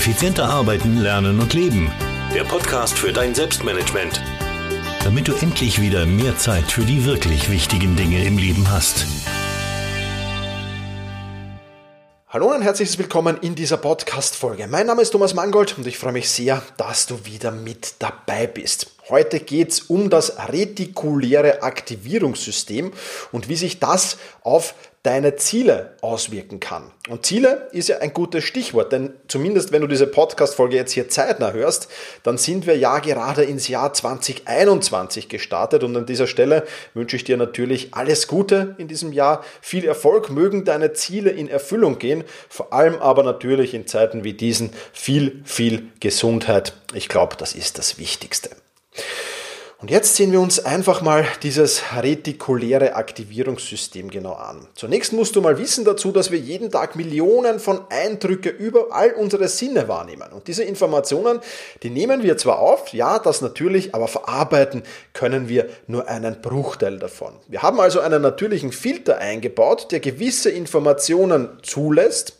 [0.00, 1.92] Effizienter arbeiten, lernen und leben.
[2.34, 4.22] Der Podcast für dein Selbstmanagement.
[5.04, 9.04] Damit du endlich wieder mehr Zeit für die wirklich wichtigen Dinge im Leben hast.
[12.32, 14.68] Hallo und herzliches Willkommen in dieser Podcast-Folge.
[14.68, 18.46] Mein Name ist Thomas Mangold und ich freue mich sehr, dass du wieder mit dabei
[18.46, 18.92] bist.
[19.10, 22.92] Heute geht es um das retikuläre Aktivierungssystem
[23.32, 26.90] und wie sich das auf deine Ziele auswirken kann.
[27.08, 31.08] Und Ziele ist ja ein gutes Stichwort, denn zumindest wenn du diese Podcast-Folge jetzt hier
[31.08, 31.88] zeitnah hörst,
[32.22, 37.24] dann sind wir ja gerade ins Jahr 2021 gestartet und an dieser Stelle wünsche ich
[37.24, 42.24] dir natürlich alles Gute in diesem Jahr, viel Erfolg, mögen deine Ziele in Erfüllung gehen,
[42.50, 46.74] vor allem aber natürlich in Zeiten wie diesen viel, viel Gesundheit.
[46.92, 48.50] Ich glaube, das ist das Wichtigste.
[49.80, 54.68] Und jetzt sehen wir uns einfach mal dieses retikuläre Aktivierungssystem genau an.
[54.74, 59.12] Zunächst musst du mal wissen dazu, dass wir jeden Tag Millionen von Eindrücke über all
[59.12, 60.32] unsere Sinne wahrnehmen.
[60.34, 61.40] Und diese Informationen,
[61.82, 64.82] die nehmen wir zwar auf, ja, das natürlich, aber verarbeiten
[65.14, 67.32] können wir nur einen Bruchteil davon.
[67.48, 72.36] Wir haben also einen natürlichen Filter eingebaut, der gewisse Informationen zulässt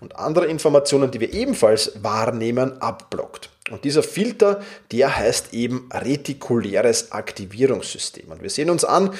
[0.00, 3.51] und andere Informationen, die wir ebenfalls wahrnehmen, abblockt.
[3.70, 4.60] Und dieser Filter,
[4.90, 8.28] der heißt eben retikuläres Aktivierungssystem.
[8.32, 9.14] Und wir sehen uns an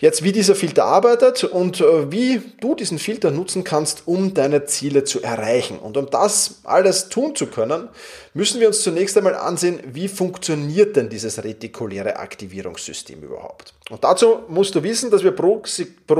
[0.00, 4.66] jetzt, wie dieser Filter arbeitet und äh, wie du diesen Filter nutzen kannst, um deine
[4.66, 5.78] Ziele zu erreichen.
[5.78, 7.88] Und um das alles tun zu können,
[8.34, 13.72] müssen wir uns zunächst einmal ansehen, wie funktioniert denn dieses retikuläre Aktivierungssystem überhaupt.
[13.88, 15.62] Und dazu musst du wissen, dass wir pro,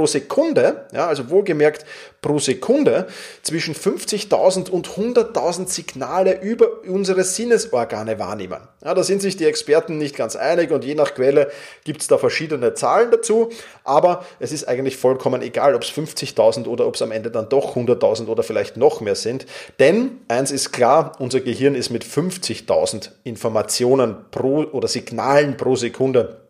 [0.06, 1.84] Sekunde, ja, also wohlgemerkt
[2.27, 3.06] pro Sekunde,
[3.42, 8.58] zwischen 50.000 und 100.000 Signale über unsere Sinnesorgane wahrnehmen.
[8.84, 11.52] Ja, da sind sich die Experten nicht ganz einig und je nach Quelle
[11.84, 13.50] gibt es da verschiedene Zahlen dazu,
[13.84, 17.48] aber es ist eigentlich vollkommen egal, ob es 50.000 oder ob es am Ende dann
[17.48, 19.46] doch 100.000 oder vielleicht noch mehr sind.
[19.78, 26.40] Denn eins ist klar, unser Gehirn ist mit 50.000 Informationen pro oder Signalen pro Sekunde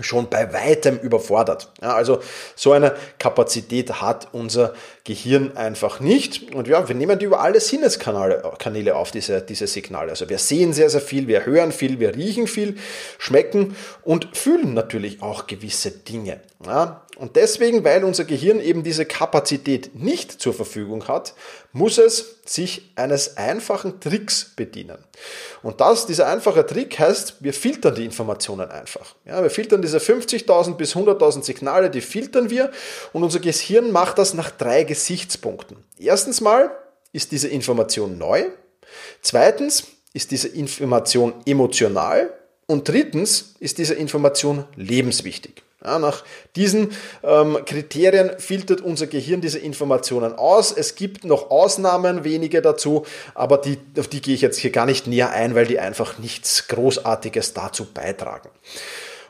[0.00, 1.72] schon bei weitem überfordert.
[1.80, 2.20] Ja, also
[2.54, 4.95] so eine Kapazität hat unser Gehirn
[5.54, 6.54] einfach nicht.
[6.54, 10.10] Und ja, wir nehmen die über alle Sinneskanäle auf, diese, diese Signale.
[10.10, 12.76] Also wir sehen sehr, sehr viel, wir hören viel, wir riechen viel,
[13.18, 16.40] schmecken und fühlen natürlich auch gewisse Dinge.
[16.64, 21.34] Ja, und deswegen, weil unser Gehirn eben diese Kapazität nicht zur Verfügung hat,
[21.72, 24.98] muss es sich eines einfachen Tricks bedienen.
[25.62, 29.14] Und das, dieser einfache Trick heißt, wir filtern die Informationen einfach.
[29.24, 32.70] Ja, wir filtern diese 50.000 bis 100.000 Signale, die filtern wir
[33.12, 35.76] und unser Gehirn macht das nach drei Gesichtspunkten.
[35.98, 36.70] Erstens mal
[37.12, 38.46] ist diese Information neu.
[39.20, 39.84] Zweitens
[40.14, 42.32] ist diese Information emotional.
[42.66, 45.62] Und drittens ist diese Information lebenswichtig.
[45.84, 46.24] Ja, nach
[46.56, 46.92] diesen
[47.22, 50.72] ähm, Kriterien filtert unser Gehirn diese Informationen aus.
[50.72, 54.86] Es gibt noch Ausnahmen, wenige dazu, aber die, auf die gehe ich jetzt hier gar
[54.86, 58.48] nicht näher ein, weil die einfach nichts Großartiges dazu beitragen.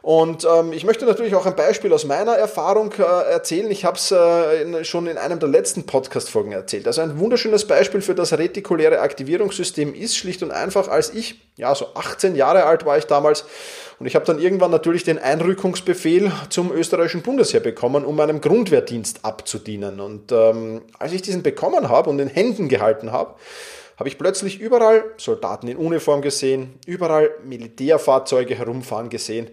[0.03, 3.71] Und ähm, ich möchte natürlich auch ein Beispiel aus meiner Erfahrung äh, erzählen.
[3.71, 6.87] Ich habe es äh, schon in einem der letzten Podcast-Folgen erzählt.
[6.87, 11.75] Also ein wunderschönes Beispiel für das retikuläre Aktivierungssystem ist schlicht und einfach, als ich, ja,
[11.75, 13.45] so 18 Jahre alt war ich damals,
[13.99, 19.25] und ich habe dann irgendwann natürlich den Einrückungsbefehl zum österreichischen Bundesheer bekommen, um meinem Grundwehrdienst
[19.25, 20.01] abzudienen.
[20.01, 23.34] Und ähm, als ich diesen bekommen habe und in Händen gehalten habe,
[23.97, 29.49] habe ich plötzlich überall Soldaten in Uniform gesehen, überall Militärfahrzeuge herumfahren gesehen.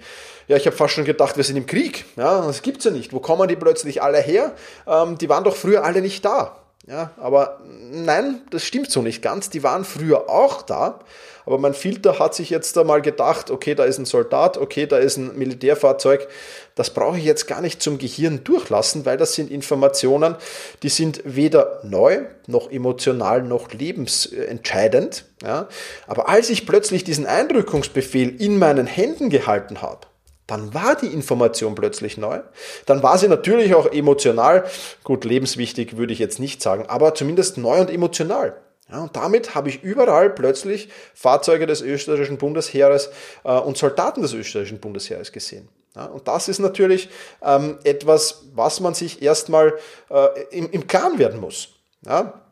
[0.47, 2.05] Ja, ich habe fast schon gedacht, wir sind im Krieg.
[2.17, 3.13] Ja, das gibt's ja nicht.
[3.13, 4.53] Wo kommen die plötzlich alle her?
[4.85, 6.62] Ähm, die waren doch früher alle nicht da.
[6.85, 7.61] Ja, aber
[7.91, 9.49] nein, das stimmt so nicht ganz.
[9.49, 10.99] Die waren früher auch da,
[11.45, 14.97] aber mein Filter hat sich jetzt einmal gedacht, okay, da ist ein Soldat, okay, da
[14.97, 16.27] ist ein Militärfahrzeug.
[16.75, 20.35] Das brauche ich jetzt gar nicht zum Gehirn durchlassen, weil das sind Informationen,
[20.83, 25.23] die sind weder neu, noch emotional, noch lebensentscheidend.
[25.41, 25.69] Ja.
[26.07, 30.07] Aber als ich plötzlich diesen Eindrückungsbefehl in meinen Händen gehalten habe,
[30.47, 32.41] dann war die Information plötzlich neu.
[32.85, 34.65] Dann war sie natürlich auch emotional,
[35.03, 38.57] gut, lebenswichtig würde ich jetzt nicht sagen, aber zumindest neu und emotional.
[38.89, 43.09] Ja, und damit habe ich überall plötzlich Fahrzeuge des österreichischen Bundesheeres
[43.43, 45.69] äh, und Soldaten des österreichischen Bundesheeres gesehen.
[45.95, 47.09] Ja, und das ist natürlich
[47.41, 49.75] ähm, etwas, was man sich erstmal
[50.09, 51.69] äh, im, im Klaren werden muss.
[52.05, 52.42] Ja,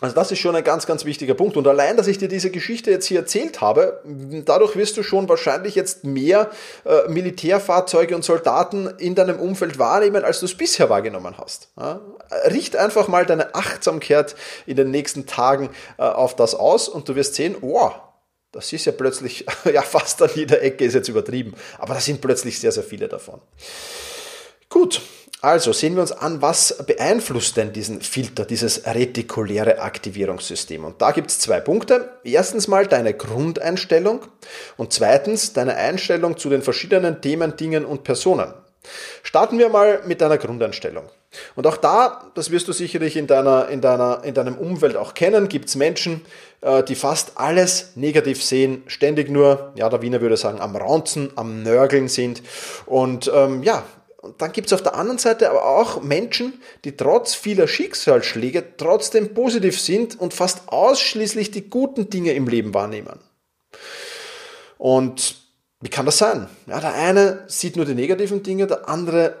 [0.00, 1.56] also das ist schon ein ganz, ganz wichtiger Punkt.
[1.56, 4.02] Und allein, dass ich dir diese Geschichte jetzt hier erzählt habe,
[4.44, 6.50] dadurch wirst du schon wahrscheinlich jetzt mehr
[6.84, 11.68] äh, Militärfahrzeuge und Soldaten in deinem Umfeld wahrnehmen, als du es bisher wahrgenommen hast.
[11.78, 12.00] Ja?
[12.46, 14.34] Richt einfach mal deine Achtsamkeit
[14.66, 17.92] in den nächsten Tagen äh, auf das aus und du wirst sehen, wow,
[18.52, 22.20] das ist ja plötzlich, ja fast an jeder Ecke ist jetzt übertrieben, aber da sind
[22.20, 23.40] plötzlich sehr, sehr viele davon.
[24.68, 25.02] Gut,
[25.42, 30.84] Also sehen wir uns an, was beeinflusst denn diesen Filter, dieses retikuläre Aktivierungssystem.
[30.84, 32.10] Und da gibt es zwei Punkte.
[32.24, 34.20] Erstens mal deine Grundeinstellung
[34.76, 38.52] und zweitens deine Einstellung zu den verschiedenen Themen, Dingen und Personen.
[39.22, 41.04] Starten wir mal mit deiner Grundeinstellung.
[41.54, 45.14] Und auch da, das wirst du sicherlich in deiner, in deiner, in deinem Umfeld auch
[45.14, 46.22] kennen, gibt es Menschen,
[46.60, 51.30] äh, die fast alles negativ sehen, ständig nur, ja, der Wiener würde sagen, am Raunzen,
[51.36, 52.42] am Nörgeln sind.
[52.86, 53.84] Und ähm, ja,
[54.22, 58.76] und dann gibt es auf der anderen Seite aber auch Menschen, die trotz vieler Schicksalsschläge
[58.76, 63.18] trotzdem positiv sind und fast ausschließlich die guten Dinge im Leben wahrnehmen.
[64.76, 65.36] Und
[65.80, 66.48] wie kann das sein?
[66.66, 69.36] Ja, der eine sieht nur die negativen Dinge, der andere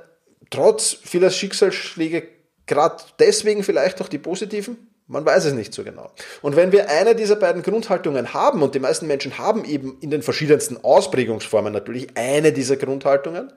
[0.48, 2.26] trotz vieler Schicksalsschläge
[2.66, 4.90] gerade deswegen vielleicht auch die positiven.
[5.06, 6.12] Man weiß es nicht so genau.
[6.40, 10.10] Und wenn wir eine dieser beiden Grundhaltungen haben, und die meisten Menschen haben eben in
[10.10, 13.52] den verschiedensten Ausprägungsformen natürlich eine dieser Grundhaltungen,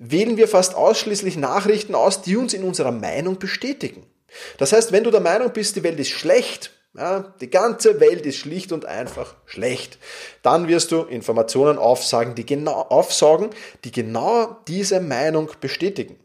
[0.00, 4.06] wählen wir fast ausschließlich Nachrichten aus, die uns in unserer Meinung bestätigen.
[4.56, 8.24] Das heißt, wenn du der Meinung bist, die Welt ist schlecht, ja, die ganze Welt
[8.26, 9.98] ist schlicht und einfach schlecht,
[10.42, 13.50] dann wirst du Informationen aufsagen, die genau, aufsaugen,
[13.84, 16.18] die genau diese Meinung bestätigen.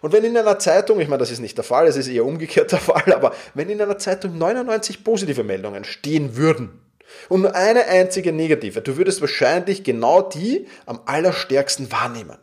[0.00, 2.24] Und wenn in einer Zeitung, ich meine, das ist nicht der Fall, es ist eher
[2.24, 6.80] umgekehrt der Fall, aber wenn in einer Zeitung 99 positive Meldungen stehen würden
[7.28, 12.38] und nur eine einzige negative, du würdest wahrscheinlich genau die am allerstärksten wahrnehmen.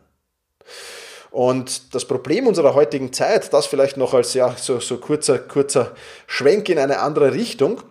[1.30, 5.92] Und das Problem unserer heutigen Zeit, das vielleicht noch als ja, so, so kurzer, kurzer
[6.26, 7.82] Schwenk in eine andere Richtung,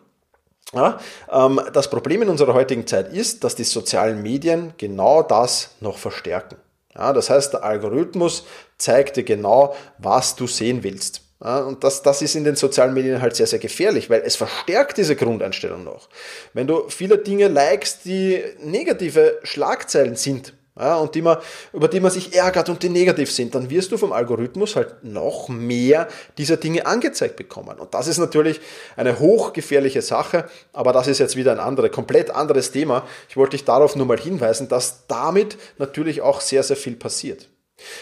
[0.74, 1.00] ja,
[1.31, 5.98] ähm, das Problem in unserer heutigen Zeit ist, dass die sozialen Medien genau das noch
[5.98, 6.57] verstärken.
[6.95, 8.45] Ja, das heißt, der Algorithmus
[8.77, 11.22] zeigt dir genau, was du sehen willst.
[11.44, 14.38] Ja, und das, das ist in den sozialen Medien halt sehr, sehr gefährlich, weil es
[14.38, 16.10] verstärkt diese Grundeinstellung noch.
[16.54, 21.38] Wenn du viele Dinge likest, die negative Schlagzeilen sind, ja, und die man,
[21.72, 25.04] über die man sich ärgert und die negativ sind, dann wirst du vom Algorithmus halt
[25.04, 27.80] noch mehr dieser Dinge angezeigt bekommen.
[27.80, 28.60] Und das ist natürlich
[28.98, 33.07] eine hochgefährliche Sache, aber das ist jetzt wieder ein anderes, komplett anderes Thema.
[33.30, 37.48] Ich wollte dich darauf nur mal hinweisen, dass damit natürlich auch sehr, sehr viel passiert.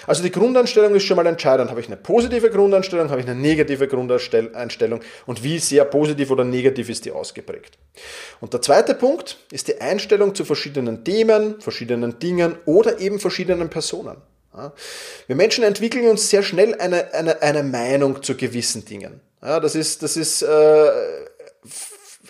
[0.05, 1.69] Also die Grundeinstellung ist schon mal entscheidend.
[1.69, 6.43] Habe ich eine positive Grundeinstellung, habe ich eine negative Grundeinstellung und wie sehr positiv oder
[6.43, 7.77] negativ ist die ausgeprägt.
[8.39, 13.69] Und der zweite Punkt ist die Einstellung zu verschiedenen Themen, verschiedenen Dingen oder eben verschiedenen
[13.69, 14.17] Personen.
[15.25, 19.19] Wir Menschen entwickeln uns sehr schnell eine, eine, eine Meinung zu gewissen Dingen.
[19.41, 20.91] Das ist, das ist äh,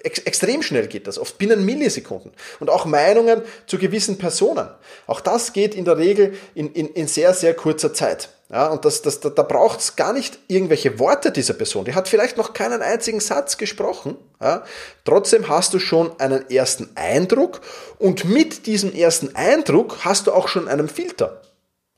[0.04, 2.32] Ex extrem schnell geht das, oft binnen Millisekunden.
[2.60, 4.70] Und auch Meinungen zu gewissen Personen.
[5.08, 8.30] Auch das geht in der Regel in, in, in sehr, sehr kurzer Zeit.
[8.54, 11.86] Ja, und das, das, da, da braucht es gar nicht irgendwelche Worte dieser Person.
[11.86, 14.16] Die hat vielleicht noch keinen einzigen Satz gesprochen.
[14.40, 14.64] Ja.
[15.06, 17.62] Trotzdem hast du schon einen ersten Eindruck
[17.98, 21.42] und mit diesem ersten Eindruck hast du auch schon einen Filter.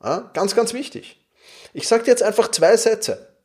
[0.02, 1.20] Ja, ganz, ganz wichtig.
[1.74, 3.35] Ich sage dir jetzt einfach zwei Sätze.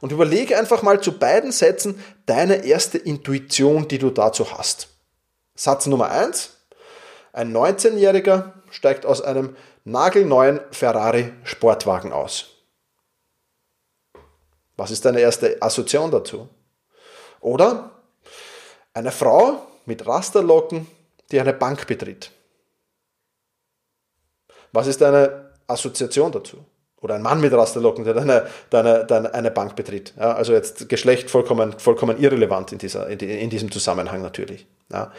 [0.00, 4.88] Und überlege einfach mal zu beiden Sätzen deine erste Intuition, die du dazu hast.
[5.54, 6.50] Satz Nummer eins:
[7.32, 12.50] Ein 19-Jähriger steigt aus einem nagelneuen Ferrari Sportwagen aus.
[14.76, 16.48] Was ist deine erste Assoziation dazu?
[17.40, 17.90] Oder
[18.94, 20.86] eine Frau mit Rasterlocken,
[21.32, 22.30] die eine Bank betritt.
[24.72, 26.64] Was ist deine Assoziation dazu?
[27.00, 30.14] Oder ein Mann mit Rasterlocken, der eine, eine, eine, eine Bank betritt.
[30.18, 34.66] Ja, also jetzt Geschlecht vollkommen, vollkommen irrelevant in, dieser, in, in diesem Zusammenhang natürlich.
[34.92, 35.12] Ja.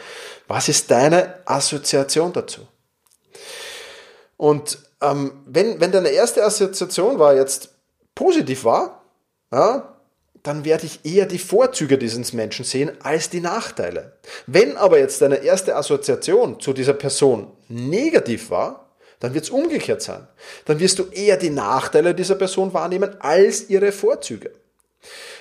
[0.46, 2.66] Was ist deine Assoziation dazu?
[4.36, 7.70] Und ähm, wenn, wenn deine erste Assoziation war jetzt
[8.14, 9.02] positiv war,
[9.52, 9.96] ja,
[10.42, 14.16] dann werde ich eher die Vorzüge dieses Menschen sehen als die Nachteile.
[14.46, 18.89] Wenn aber jetzt deine erste Assoziation zu dieser Person negativ war,
[19.20, 20.26] dann wird es umgekehrt sein.
[20.64, 24.50] Dann wirst du eher die Nachteile dieser Person wahrnehmen als ihre Vorzüge.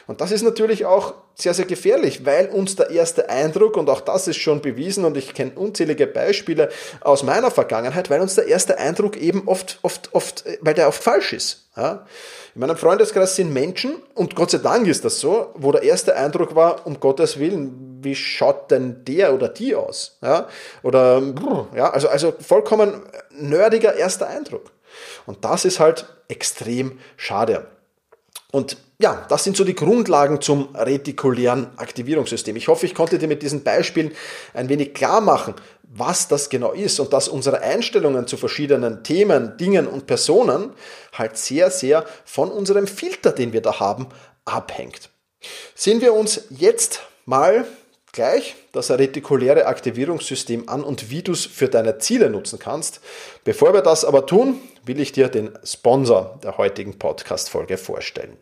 [0.07, 4.01] Und das ist natürlich auch sehr, sehr gefährlich, weil uns der erste Eindruck, und auch
[4.01, 6.69] das ist schon bewiesen, und ich kenne unzählige Beispiele
[7.01, 11.03] aus meiner Vergangenheit, weil uns der erste Eindruck eben oft, oft, oft, weil der oft
[11.03, 11.69] falsch ist.
[11.77, 12.07] Ja?
[12.55, 16.15] In meinem Freundeskreis sind Menschen, und Gott sei Dank ist das so, wo der erste
[16.15, 20.17] Eindruck war, um Gottes Willen, wie schaut denn der oder die aus?
[20.21, 20.47] Ja?
[20.83, 21.21] Oder,
[21.75, 23.01] ja, also, also vollkommen
[23.31, 24.71] nerdiger erster Eindruck.
[25.25, 27.67] Und das ist halt extrem schade.
[28.51, 32.55] Und ja, das sind so die Grundlagen zum retikulären Aktivierungssystem.
[32.55, 34.11] Ich hoffe, ich konnte dir mit diesen Beispielen
[34.53, 35.53] ein wenig klar machen,
[35.83, 40.73] was das genau ist und dass unsere Einstellungen zu verschiedenen Themen, Dingen und Personen
[41.13, 44.07] halt sehr, sehr von unserem Filter, den wir da haben,
[44.45, 45.09] abhängt.
[45.75, 47.65] Sehen wir uns jetzt mal
[48.11, 53.01] gleich das retikuläre Aktivierungssystem an und wie du es für deine Ziele nutzen kannst.
[53.43, 58.37] Bevor wir das aber tun, will ich dir den Sponsor der heutigen Podcast-Folge vorstellen.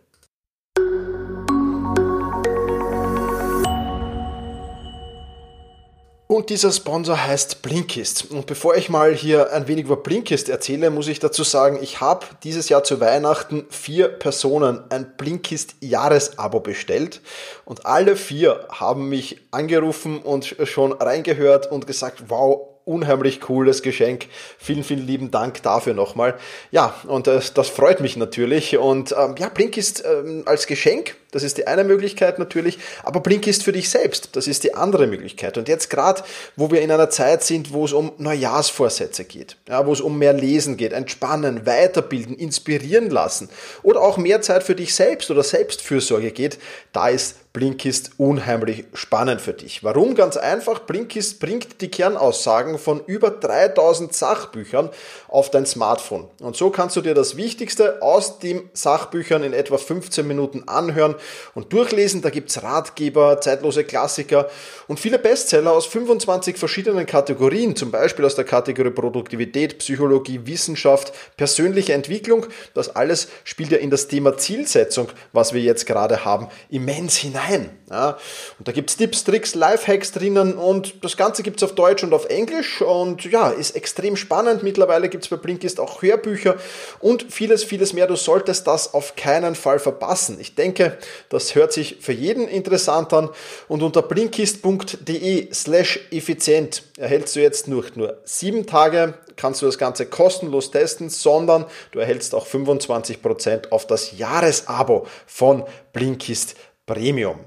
[6.38, 8.30] Und dieser Sponsor heißt Blinkist.
[8.30, 12.00] Und bevor ich mal hier ein wenig über Blinkist erzähle, muss ich dazu sagen, ich
[12.00, 17.22] habe dieses Jahr zu Weihnachten vier Personen ein Blinkist Jahresabo bestellt.
[17.66, 24.28] Und alle vier haben mich angerufen und schon reingehört und gesagt, wow, unheimlich cooles Geschenk.
[24.58, 26.36] Vielen, vielen lieben Dank dafür nochmal.
[26.72, 28.78] Ja, und das, das freut mich natürlich.
[28.78, 33.48] Und ähm, ja, Blinkist ähm, als Geschenk das ist die eine Möglichkeit natürlich, aber Blink
[33.48, 34.36] ist für dich selbst.
[34.36, 35.58] Das ist die andere Möglichkeit.
[35.58, 36.24] Und jetzt gerade,
[36.56, 40.18] wo wir in einer Zeit sind, wo es um Neujahrsvorsätze geht, ja, wo es um
[40.18, 43.50] mehr Lesen geht, entspannen, weiterbilden, inspirieren lassen
[43.84, 46.60] oder auch mehr Zeit für dich selbst oder Selbstfürsorge geht,
[46.94, 49.84] da ist Blinkist unheimlich spannend für dich.
[49.84, 50.14] Warum?
[50.14, 54.92] Ganz einfach, Blinkist bringt die Kernaussagen von über 3000 Sachbüchern
[55.28, 56.28] auf dein Smartphone.
[56.40, 61.16] Und so kannst du dir das Wichtigste aus den Sachbüchern in etwa 15 Minuten anhören
[61.56, 62.22] und durchlesen.
[62.22, 64.52] Da gibt's Ratgeber, zeitlose Klassiker
[64.88, 71.12] und viele Bestseller aus 25 verschiedenen Kategorien, zum Beispiel aus der Kategorie Produktivität, Psychologie, Wissenschaft,
[71.38, 72.46] persönliche Entwicklung.
[72.76, 77.47] Das alles spielt ja in das Thema Zielsetzung, was wir jetzt gerade haben, immens hinein.
[77.90, 78.18] Ja,
[78.60, 82.26] und da gibt's Tipps, Tricks, Lifehacks drinnen und das Ganze gibt's auf Deutsch und auf
[82.26, 84.62] Englisch und ja, ist extrem spannend.
[84.62, 86.58] Mittlerweile gibt's bei Blinkist auch Hörbücher
[87.00, 88.08] und vieles, vieles mehr.
[88.08, 90.38] Du solltest das auf keinen Fall verpassen.
[90.42, 90.98] Ich denke,
[91.30, 93.30] das hört sich für jeden interessant an
[93.70, 99.78] und unter blinkist.de slash effizient erhältst du jetzt nur, nur sieben Tage, kannst du das
[99.78, 105.64] Ganze kostenlos testen, sondern du erhältst auch 25% auf das Jahresabo von
[105.94, 106.56] Blinkist
[106.88, 107.42] Premium.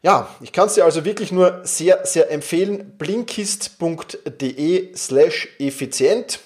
[0.00, 2.96] Ja, ich kann es dir also wirklich nur sehr, sehr empfehlen.
[2.96, 6.40] Blinkist.de slash effizient.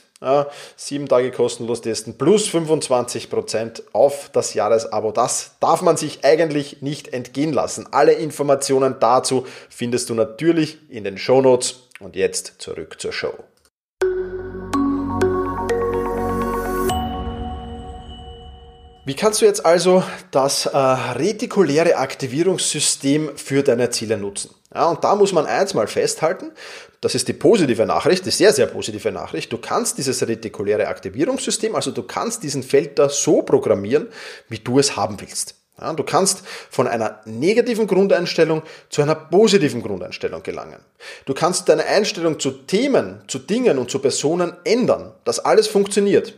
[0.77, 5.13] Sieben Tage kostenlos testen plus 25% auf das Jahresabo.
[5.13, 7.87] Das darf man sich eigentlich nicht entgehen lassen.
[7.93, 11.83] Alle Informationen dazu findest du natürlich in den Shownotes.
[12.01, 13.33] Und jetzt zurück zur Show.
[19.07, 24.53] Wie kannst du jetzt also das äh, retikuläre Aktivierungssystem für deine Ziele nutzen?
[24.75, 26.51] Ja, und da muss man eins mal festhalten,
[27.01, 29.53] das ist die positive Nachricht, die sehr, sehr positive Nachricht.
[29.53, 34.09] Du kannst dieses retikuläre Aktivierungssystem, also du kannst diesen Filter so programmieren,
[34.49, 35.55] wie du es haben willst.
[35.79, 40.81] Ja, du kannst von einer negativen Grundeinstellung zu einer positiven Grundeinstellung gelangen.
[41.27, 45.13] Du kannst deine Einstellung zu Themen, zu Dingen und zu Personen ändern.
[45.25, 46.35] Das alles funktioniert.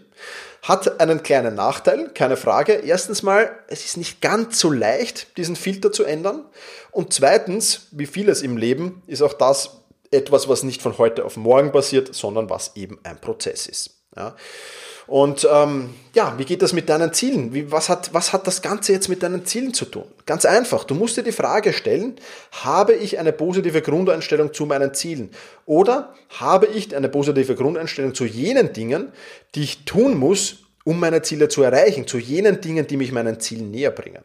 [0.62, 2.73] Hat einen kleinen Nachteil, keine Frage.
[2.73, 6.45] Erstens mal, es ist nicht ganz so leicht, diesen Filter zu ändern.
[6.90, 11.37] Und zweitens, wie vieles im Leben, ist auch das etwas, was nicht von heute auf
[11.37, 14.00] morgen passiert, sondern was eben ein Prozess ist.
[14.16, 14.35] Ja.
[15.09, 17.55] Und ähm, ja, wie geht das mit deinen Zielen?
[17.55, 20.05] Wie, was, hat, was hat das Ganze jetzt mit deinen Zielen zu tun?
[20.27, 22.17] Ganz einfach, du musst dir die Frage stellen,
[22.53, 25.31] habe ich eine positive Grundeinstellung zu meinen Zielen?
[25.65, 29.11] Oder habe ich eine positive Grundeinstellung zu jenen Dingen,
[29.55, 33.41] die ich tun muss, um meine Ziele zu erreichen, zu jenen Dingen, die mich meinen
[33.41, 34.23] Zielen näher bringen?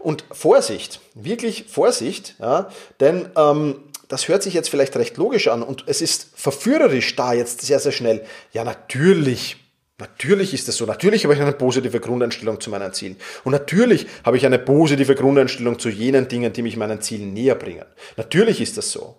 [0.00, 3.76] Und Vorsicht, wirklich Vorsicht, ja, denn ähm,
[4.08, 7.78] das hört sich jetzt vielleicht recht logisch an und es ist verführerisch da jetzt sehr,
[7.78, 8.24] sehr schnell.
[8.52, 9.59] Ja, natürlich
[10.00, 10.86] Natürlich ist das so.
[10.86, 13.16] Natürlich habe ich eine positive Grundeinstellung zu meinen Zielen.
[13.44, 17.54] Und natürlich habe ich eine positive Grundeinstellung zu jenen Dingen, die mich meinen Zielen näher
[17.54, 17.84] bringen.
[18.16, 19.16] Natürlich ist das so.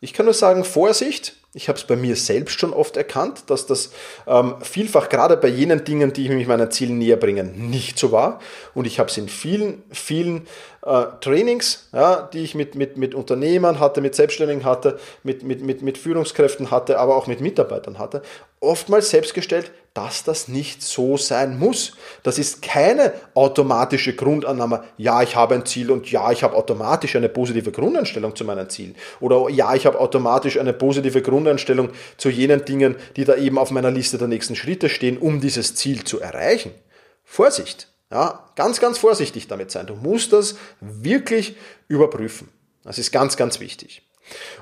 [0.00, 3.66] Ich kann nur sagen, Vorsicht, ich habe es bei mir selbst schon oft erkannt, dass
[3.66, 3.90] das
[4.26, 8.40] ähm, vielfach gerade bei jenen Dingen, die mich meinen Zielen näher bringen, nicht so war.
[8.74, 10.46] Und ich habe es in vielen, vielen
[10.84, 15.62] äh, Trainings, ja, die ich mit, mit, mit Unternehmern hatte, mit Selbstständigen hatte, mit, mit,
[15.62, 18.22] mit, mit Führungskräften hatte, aber auch mit Mitarbeitern hatte,
[18.60, 21.92] oftmals selbstgestellt, dass das nicht so sein muss.
[22.22, 27.16] Das ist keine automatische Grundannahme, ja, ich habe ein Ziel und ja, ich habe automatisch
[27.16, 28.94] eine positive Grundeinstellung zu meinen Zielen.
[29.18, 31.37] Oder ja, ich habe automatisch eine positive Grundeinstellung
[32.16, 35.74] zu jenen Dingen, die da eben auf meiner Liste der nächsten Schritte stehen, um dieses
[35.74, 36.72] Ziel zu erreichen.
[37.24, 37.88] Vorsicht!
[38.10, 39.86] Ja, ganz, ganz vorsichtig damit sein.
[39.86, 41.56] Du musst das wirklich
[41.88, 42.48] überprüfen.
[42.82, 44.07] Das ist ganz, ganz wichtig.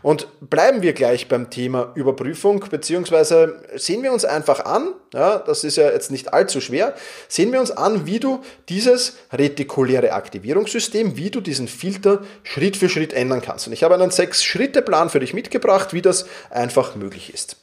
[0.02, 5.64] Und bleiben wir gleich beim Thema Überprüfung, beziehungsweise sehen wir uns einfach an, ja, das
[5.64, 6.94] ist ja jetzt nicht allzu schwer,
[7.28, 12.88] sehen wir uns an, wie du dieses retikuläre Aktivierungssystem, wie du diesen Filter Schritt für
[12.88, 13.66] Schritt ändern kannst.
[13.66, 17.56] Und ich habe einen Sechs-Schritte-Plan für dich mitgebracht, wie das einfach möglich ist.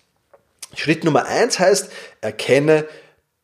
[0.75, 1.91] Schritt Nummer eins heißt,
[2.21, 2.85] erkenne,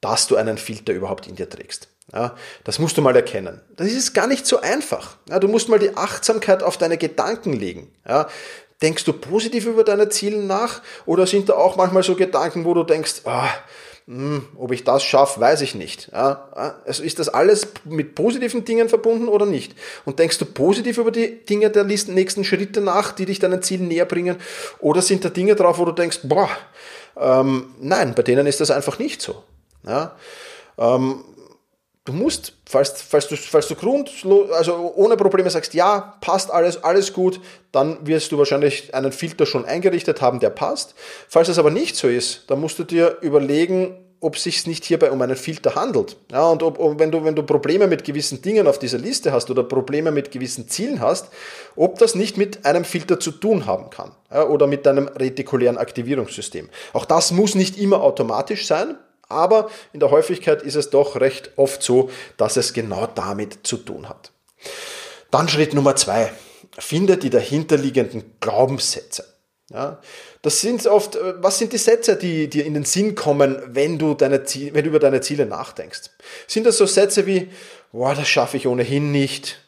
[0.02, 1.90] dass du einen Filter überhaupt in dir trägst.
[2.14, 3.62] Ja, das musst du mal erkennen.
[3.76, 5.18] Das ist gar nicht so einfach.
[5.30, 7.92] Ja, du musst mal die Achtsamkeit auf deine Gedanken legen.
[8.08, 8.28] Ja,
[8.82, 12.74] denkst du positiv über deine Ziele nach oder sind da auch manchmal so Gedanken, wo
[12.74, 13.48] du denkst, oh,
[14.08, 16.12] hm, ob ich das schaffe, weiß ich nicht.
[16.14, 19.76] Also ist das alles mit positiven Dingen verbunden oder nicht?
[20.04, 23.88] Und denkst du positiv über die Dinge der nächsten Schritte nach, die dich deinen Zielen
[23.88, 24.38] näher bringen?
[24.80, 26.50] Oder sind da Dinge drauf, wo du denkst, boah,
[27.18, 29.44] ähm, nein, bei denen ist das einfach nicht so.
[29.86, 30.16] Ja,
[30.80, 31.24] ähm,
[32.10, 36.84] du musst, falls, falls du, falls du grundlos, also ohne Probleme sagst, ja, passt alles,
[36.84, 37.40] alles gut,
[37.72, 40.96] dann wirst du wahrscheinlich einen Filter schon eingerichtet haben, der passt.
[41.28, 44.84] Falls es aber nicht so ist, dann musst du dir überlegen, ob es sich nicht
[44.84, 46.18] hierbei um einen Filter handelt.
[46.32, 49.32] Ja, und ob, ob, wenn, du, wenn du Probleme mit gewissen Dingen auf dieser Liste
[49.32, 51.28] hast oder Probleme mit gewissen Zielen hast,
[51.76, 55.78] ob das nicht mit einem Filter zu tun haben kann ja, oder mit deinem retikulären
[55.78, 56.70] Aktivierungssystem.
[56.92, 58.98] Auch das muss nicht immer automatisch sein,
[59.30, 63.78] aber in der Häufigkeit ist es doch recht oft so, dass es genau damit zu
[63.78, 64.32] tun hat.
[65.32, 66.32] Dann Schritt Nummer zwei.
[66.78, 69.26] Finde die dahinterliegenden Glaubenssätze.
[69.72, 70.02] Ja,
[70.42, 74.00] das sind oft, äh, was sind die Sätze, die dir in den Sinn kommen, wenn
[74.00, 76.10] du, deine wenn du über deine Ziele nachdenkst?
[76.48, 77.50] Sind das so Sätze wie,
[77.92, 79.60] boah, das schaffe ich ohnehin nicht,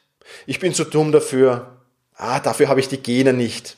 [0.48, 1.77] ich bin zu dumm dafür,
[2.15, 3.77] ah, dafür habe ich die Gene nicht,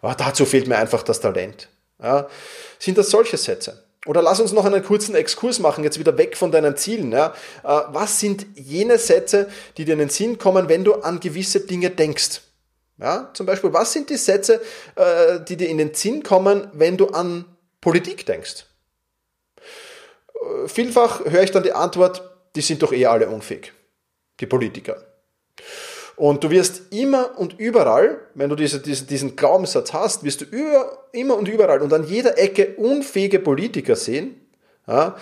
[0.00, 1.68] oh, dazu fehlt mir einfach das Talent.
[2.02, 2.28] Ja,
[2.80, 3.84] sind das solche Sätze?
[4.06, 7.12] Oder lass uns noch einen kurzen Exkurs machen, jetzt wieder weg von deinen Zielen.
[7.12, 7.34] Ja.
[7.62, 11.60] Äh, was sind jene Sätze, die dir in den Sinn kommen, wenn du an gewisse
[11.60, 12.40] Dinge denkst?
[12.98, 14.60] Ja, zum Beispiel, was sind die Sätze,
[14.96, 17.44] äh, die dir in den Sinn kommen, wenn du an
[17.80, 18.66] Politik denkst?
[20.34, 22.22] Äh, vielfach höre ich dann die Antwort,
[22.56, 23.72] die sind doch eh alle unfähig,
[24.40, 25.11] die Politiker.
[26.22, 30.44] Und du wirst immer und überall, wenn du diese, diese, diesen Glaubenssatz hast, wirst du
[30.44, 34.36] über, immer und überall und an jeder Ecke unfähige Politiker sehen.
[34.86, 35.16] Ja?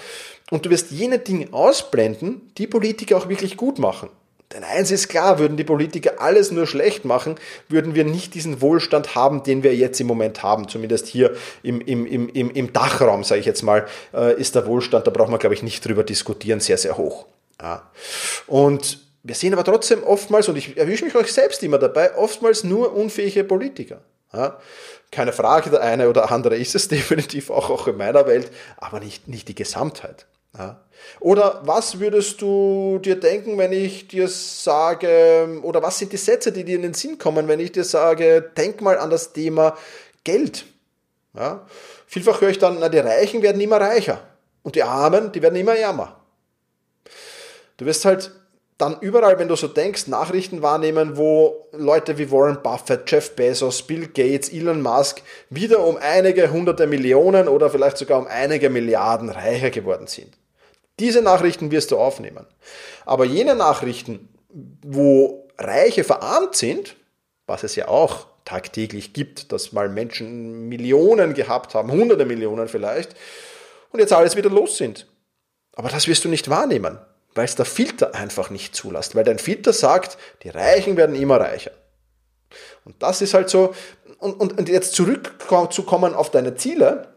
[0.51, 4.11] Und du wirst jene Dinge ausblenden, die Politiker auch wirklich gut machen.
[4.53, 7.37] Denn eins ist klar, würden die Politiker alles nur schlecht machen,
[7.71, 10.69] würden wir nicht diesen Wohlstand haben, den wir jetzt im Moment haben.
[10.69, 15.07] Zumindest hier im, im, im, im Dachraum, sage ich jetzt mal, äh, ist der Wohlstand,
[15.07, 17.25] da braucht man, glaube ich, nicht drüber diskutieren, sehr, sehr hoch.
[17.59, 17.91] Ja.
[18.47, 22.65] Und wir sehen aber trotzdem oftmals, und ich erwische mich euch selbst immer dabei, oftmals
[22.65, 24.01] nur unfähige Politiker.
[24.33, 24.59] Ja,
[25.11, 29.01] keine Frage, der eine oder andere ist es definitiv auch, auch in meiner Welt, aber
[29.01, 30.27] nicht, nicht die Gesamtheit.
[30.57, 30.81] Ja.
[31.21, 36.53] Oder was würdest du dir denken, wenn ich dir sage, oder was sind die Sätze,
[36.53, 39.77] die dir in den Sinn kommen, wenn ich dir sage, denk mal an das Thema
[40.25, 40.67] Geld.
[41.35, 41.67] Ja.
[42.07, 44.21] Vielfach höre ich dann, na, die Reichen werden immer reicher
[44.63, 46.21] und die Armen, die werden immer ärmer.
[47.77, 48.33] Du wirst halt
[48.81, 53.83] dann überall, wenn du so denkst, Nachrichten wahrnehmen, wo Leute wie Warren Buffett, Jeff Bezos,
[53.83, 59.29] Bill Gates, Elon Musk wieder um einige hunderte Millionen oder vielleicht sogar um einige Milliarden
[59.29, 60.37] reicher geworden sind.
[60.99, 62.47] Diese Nachrichten wirst du aufnehmen.
[63.05, 64.29] Aber jene Nachrichten,
[64.83, 66.97] wo Reiche verarmt sind,
[67.47, 73.15] was es ja auch tagtäglich gibt, dass mal Menschen Millionen gehabt haben, hunderte Millionen vielleicht,
[73.93, 75.07] und jetzt alles wieder los sind.
[75.75, 76.99] Aber das wirst du nicht wahrnehmen
[77.35, 81.41] weil es der Filter einfach nicht zulässt, weil dein Filter sagt, die Reichen werden immer
[81.41, 81.73] reicher.
[82.85, 83.75] Und das ist halt so,
[84.19, 87.09] und, und, und jetzt zurückzukommen auf deine Ziele,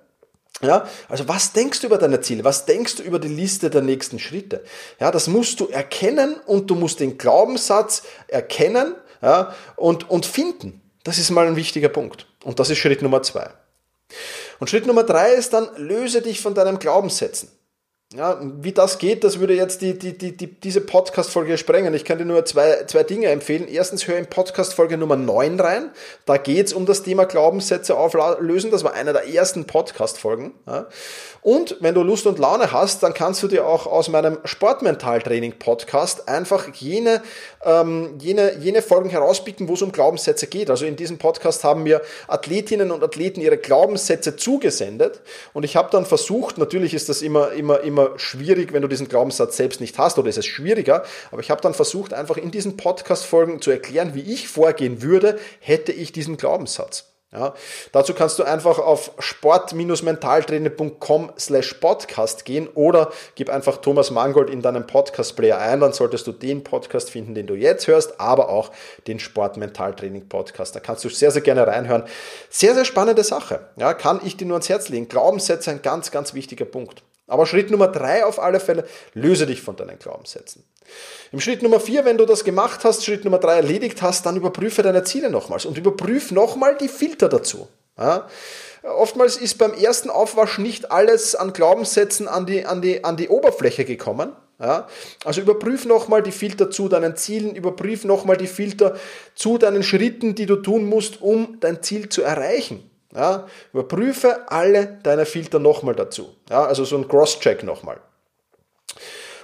[0.62, 2.43] ja, also was denkst du über deine Ziele?
[2.43, 4.63] Was denkst du über die Liste der nächsten Schritte?
[4.99, 10.82] Ja, das musst du erkennen und du musst den Glaubenssatz erkennen ja, und, und finden.
[11.04, 12.28] Das ist mal ein wichtiger Punkt.
[12.43, 13.49] Und das ist Schritt Nummer zwei.
[14.60, 17.49] Und Schritt Nummer drei ist dann, löse dich von deinem Glaubenssätzen.
[18.15, 21.95] Ja, wie das geht, das würde jetzt die, die, die, die, diese Podcast-Folge sprengen.
[21.95, 23.67] Ich kann dir nur zwei, zwei Dinge empfehlen.
[23.67, 25.89] Erstens hör in Podcast-Folge Nummer 9 rein.
[26.28, 28.69] Da geht's um das Thema Glaubenssätze auflösen.
[28.69, 30.54] Das war einer der ersten Podcast-Folgen.
[30.67, 30.86] Ja.
[31.41, 36.30] Und wenn du Lust und Laune hast, dann kannst du dir auch aus meinem Sportmental-Training-Podcast
[36.30, 37.23] einfach jene,
[37.65, 40.69] ähm, jene, jene Folgen herauspicken, wo es um Glaubenssätze geht.
[40.69, 45.21] Also in diesem Podcast haben mir Athletinnen und Athleten ihre Glaubenssätze zugesendet.
[45.52, 49.07] Und ich habe dann versucht, natürlich ist das immer, immer, immer schwierig, wenn du diesen
[49.07, 52.51] Glaubenssatz selbst nicht hast, oder ist es schwieriger, aber ich habe dann versucht, einfach in
[52.51, 57.13] diesen Podcast-Folgen zu erklären, wie ich vorgehen würde, hätte ich diesen Glaubenssatz.
[57.33, 57.53] Ja,
[57.91, 64.61] dazu kannst du einfach auf sport-mentaltrainer.com slash podcast gehen oder gib einfach Thomas Mangold in
[64.61, 68.69] deinem Podcast-Player ein, dann solltest du den Podcast finden, den du jetzt hörst, aber auch
[69.07, 70.75] den Sport-Mentaltraining-Podcast.
[70.75, 72.03] Da kannst du sehr, sehr gerne reinhören.
[72.51, 73.61] Sehr, sehr spannende Sache.
[73.77, 75.07] Ja, kann ich dir nur ans Herz legen.
[75.07, 77.01] Glaubenssätze ein ganz, ganz wichtiger Punkt.
[77.27, 80.63] Aber Schritt Nummer drei auf alle Fälle, löse dich von deinen Glaubenssätzen.
[81.31, 84.36] Im Schritt Nummer vier, wenn du das gemacht hast, Schritt Nummer drei erledigt hast, dann
[84.36, 87.67] überprüfe deine Ziele nochmals und überprüf nochmal die Filter dazu.
[87.97, 88.27] Ja?
[88.83, 93.29] Oftmals ist beim ersten Aufwasch nicht alles an Glaubenssätzen an die, an die, an die
[93.29, 94.33] Oberfläche gekommen.
[94.59, 94.88] Ja?
[95.23, 98.97] Also überprüf nochmal die Filter zu deinen Zielen, überprüf nochmal die Filter
[99.36, 102.89] zu deinen Schritten, die du tun musst, um dein Ziel zu erreichen.
[103.15, 103.47] Ja?
[103.73, 106.36] Überprüfe alle deine Filter nochmal dazu.
[106.49, 106.65] Ja?
[106.65, 107.99] Also so ein Cross-Check nochmal.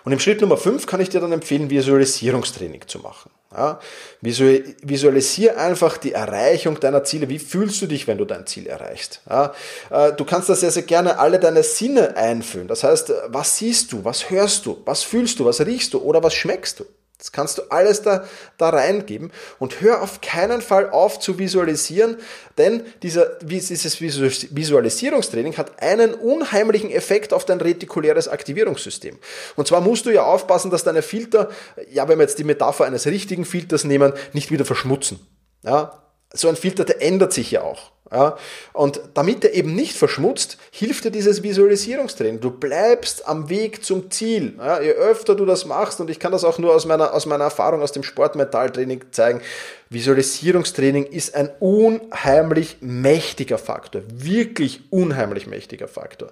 [0.05, 3.31] Und im Schritt Nummer 5 kann ich dir dann empfehlen, Visualisierungstraining zu machen.
[3.55, 3.79] Ja,
[4.21, 7.29] visualisier einfach die Erreichung deiner Ziele.
[7.29, 9.21] Wie fühlst du dich, wenn du dein Ziel erreichst?
[9.27, 9.53] Ja,
[9.89, 12.67] äh, du kannst da sehr, sehr gerne alle deine Sinne einfüllen.
[12.67, 16.21] Das heißt, was siehst du, was hörst du, was fühlst du, was riechst du oder
[16.21, 16.85] was schmeckst du?
[17.19, 18.23] Das kannst du alles da,
[18.57, 22.15] da reingeben und hör auf keinen Fall auf zu visualisieren,
[22.57, 29.19] denn dieser, dieses Visualisierungstraining hat einen unheimlichen Effekt auf dein retikuläres Aktivierungssystem.
[29.57, 31.49] Und zwar musst du ja aufpassen, dass deine Filter,
[31.91, 35.19] ja, wenn wir jetzt die Metapher eines richtigen Filters nehmen, nicht wieder verschmutzen.
[35.63, 37.91] Ja, so ein Filter, der ändert sich ja auch.
[38.11, 38.37] Ja?
[38.73, 42.39] Und damit er eben nicht verschmutzt, hilft dir dieses Visualisierungstraining.
[42.39, 44.55] Du bleibst am Weg zum Ziel.
[44.57, 44.81] Ja?
[44.81, 47.45] Je öfter du das machst, und ich kann das auch nur aus meiner, aus meiner
[47.45, 49.41] Erfahrung aus dem Sportmetalltraining zeigen,
[49.89, 54.03] Visualisierungstraining ist ein unheimlich mächtiger Faktor.
[54.07, 56.31] Wirklich unheimlich mächtiger Faktor.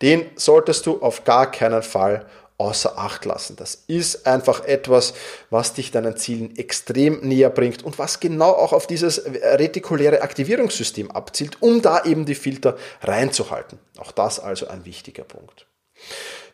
[0.00, 2.24] Den solltest du auf gar keinen Fall
[2.58, 3.56] außer Acht lassen.
[3.56, 5.14] Das ist einfach etwas,
[5.50, 11.10] was dich deinen Zielen extrem näher bringt und was genau auch auf dieses retikuläre Aktivierungssystem
[11.10, 13.78] abzielt, um da eben die Filter reinzuhalten.
[13.98, 15.66] Auch das also ein wichtiger Punkt.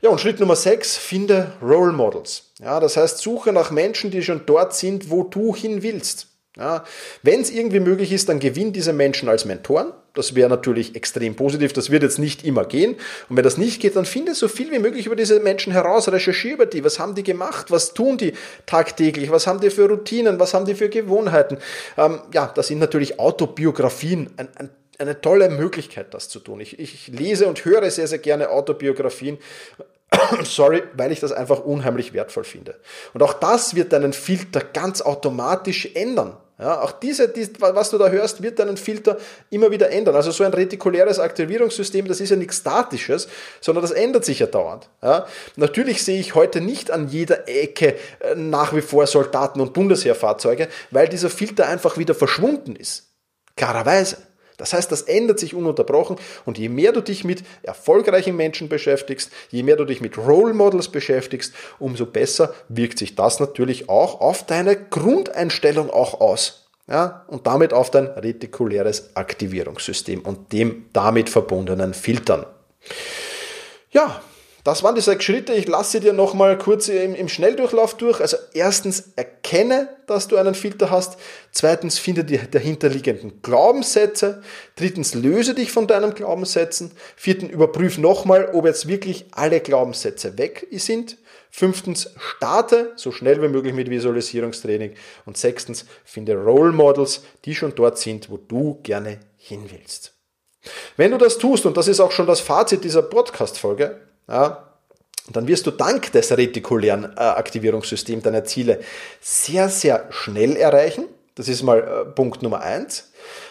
[0.00, 2.52] Ja, und Schritt Nummer 6, finde Role Models.
[2.58, 6.28] Ja, das heißt, suche nach Menschen, die schon dort sind, wo du hin willst.
[6.56, 6.84] Ja,
[7.22, 9.92] Wenn es irgendwie möglich ist, dann gewinn diese Menschen als Mentoren.
[10.14, 11.72] Das wäre natürlich extrem positiv.
[11.72, 12.96] Das wird jetzt nicht immer gehen.
[13.28, 16.08] Und wenn das nicht geht, dann finde so viel wie möglich über diese Menschen heraus.
[16.08, 16.84] Recherchiere über die.
[16.84, 17.70] Was haben die gemacht?
[17.70, 18.32] Was tun die
[18.66, 19.30] tagtäglich?
[19.30, 20.40] Was haben die für Routinen?
[20.40, 21.58] Was haben die für Gewohnheiten?
[21.96, 24.30] Ähm, ja, das sind natürlich Autobiografien.
[24.36, 24.70] Ein, ein
[25.00, 26.60] eine tolle Möglichkeit, das zu tun.
[26.60, 29.38] Ich, ich lese und höre sehr, sehr gerne Autobiografien.
[30.44, 32.76] Sorry, weil ich das einfach unheimlich wertvoll finde.
[33.14, 36.36] Und auch das wird deinen Filter ganz automatisch ändern.
[36.60, 39.16] Ja, auch diese, die, was du da hörst, wird deinen Filter
[39.48, 40.14] immer wieder ändern.
[40.14, 43.28] Also so ein retikuläres Aktivierungssystem, das ist ja nichts Statisches,
[43.60, 44.90] sondern das ändert sich ja dauernd.
[45.02, 49.72] Ja, natürlich sehe ich heute nicht an jeder Ecke äh, nach wie vor Soldaten und
[49.72, 53.08] Bundesheerfahrzeuge, weil dieser Filter einfach wieder verschwunden ist.
[53.56, 54.18] Klarerweise.
[54.60, 59.30] Das heißt, das ändert sich ununterbrochen und je mehr du dich mit erfolgreichen Menschen beschäftigst,
[59.48, 64.20] je mehr du dich mit Role Models beschäftigst, umso besser wirkt sich das natürlich auch
[64.20, 66.68] auf deine Grundeinstellung auch aus.
[66.86, 72.44] Ja, und damit auf dein retikuläres Aktivierungssystem und dem damit verbundenen Filtern.
[73.92, 74.20] Ja,
[74.64, 75.54] das waren die sechs Schritte.
[75.54, 78.20] Ich lasse dir nochmal kurz im, im, Schnelldurchlauf durch.
[78.20, 81.18] Also erstens, erkenne, dass du einen Filter hast.
[81.50, 84.42] Zweitens, finde die dahinterliegenden Glaubenssätze.
[84.76, 86.92] Drittens, löse dich von deinen Glaubenssätzen.
[87.16, 91.16] Viertens, überprüf nochmal, ob jetzt wirklich alle Glaubenssätze weg sind.
[91.50, 94.94] Fünftens, starte so schnell wie möglich mit Visualisierungstraining.
[95.24, 100.12] Und sechstens, finde Role Models, die schon dort sind, wo du gerne hin willst.
[100.96, 104.70] Wenn du das tust, und das ist auch schon das Fazit dieser Podcast-Folge, ja,
[105.32, 108.80] dann wirst du dank des retikulären äh, Aktivierungssystems deine Ziele
[109.20, 111.04] sehr, sehr schnell erreichen.
[111.34, 113.09] Das ist mal äh, Punkt Nummer eins.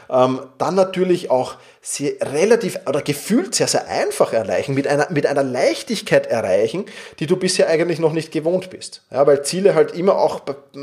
[0.10, 5.26] Ähm, dann natürlich auch sehr relativ oder gefühlt sehr, sehr einfach erreichen, mit einer, mit
[5.26, 6.86] einer Leichtigkeit erreichen,
[7.20, 9.04] die du bisher eigentlich noch nicht gewohnt bist.
[9.12, 10.42] Ja, weil Ziele halt immer auch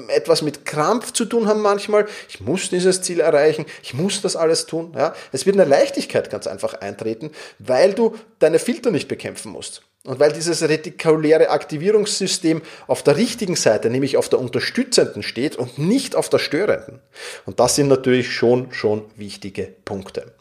[0.08, 2.06] etwas mit Krampf zu tun haben manchmal.
[2.28, 4.92] Ich muss dieses Ziel erreichen, ich muss das alles tun.
[4.96, 9.82] Ja, es wird eine Leichtigkeit ganz einfach eintreten, weil du deine Filter nicht bekämpfen musst.
[10.06, 15.78] Und weil dieses retikuläre Aktivierungssystem auf der richtigen Seite, nämlich auf der unterstützenden steht und
[15.78, 17.00] nicht auf der störenden.
[17.44, 20.32] Und das sind natürlich schon, schon wichtige Punkte.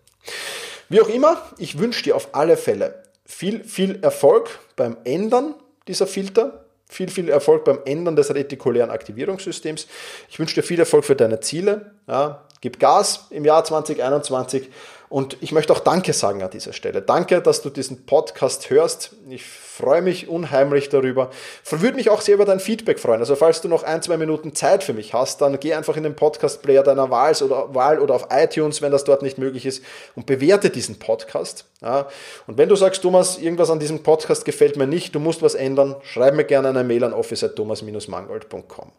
[0.88, 5.56] Wie auch immer, ich wünsche dir auf alle Fälle viel, viel Erfolg beim Ändern
[5.88, 6.62] dieser Filter.
[6.88, 9.88] Viel, viel Erfolg beim Ändern des retikulären Aktivierungssystems.
[10.30, 11.96] Ich wünsche dir viel Erfolg für deine Ziele.
[12.08, 14.70] Ja, gib Gas im Jahr 2021
[15.10, 17.02] und ich möchte auch Danke sagen an dieser Stelle.
[17.02, 19.16] Danke, dass du diesen Podcast hörst.
[19.30, 19.44] Ich
[19.76, 21.30] freue mich unheimlich darüber.
[21.70, 23.20] Würde mich auch sehr über dein Feedback freuen.
[23.20, 26.04] Also falls du noch ein, zwei Minuten Zeit für mich hast, dann geh einfach in
[26.04, 29.84] den Podcast-Player deiner Wahl oder, Wahl oder auf iTunes, wenn das dort nicht möglich ist,
[30.16, 31.66] und bewerte diesen Podcast.
[31.82, 32.08] Ja.
[32.48, 35.56] Und wenn du sagst, Thomas, irgendwas an diesem Podcast gefällt mir nicht, du musst was
[35.56, 38.92] ändern, schreib mir gerne eine Mail an office.thomas-mangold.com.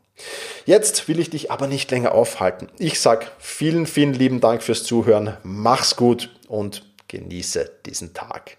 [0.66, 2.68] Jetzt will ich dich aber nicht länger aufhalten.
[2.78, 5.38] Ich sag vielen, vielen lieben Dank fürs Zuhören.
[5.42, 8.58] Mach's gut und genieße diesen Tag.